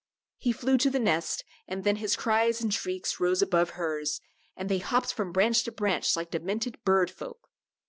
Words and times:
He 0.39 0.51
flew 0.51 0.79
to 0.79 0.89
the 0.89 0.97
nest, 0.97 1.43
and 1.67 1.83
then 1.83 1.97
his 1.97 2.15
cries 2.15 2.59
and 2.59 2.73
shrieks 2.73 3.19
rose 3.19 3.43
above 3.43 3.71
hers, 3.77 4.19
and 4.57 4.67
they 4.67 4.79
hopped 4.79 5.13
from 5.13 5.31
branch 5.31 5.63
to 5.65 5.71
branch 5.71 6.15
like 6.15 6.31
demented 6.31 6.83
bird 6.83 7.11
folk. 7.11 7.47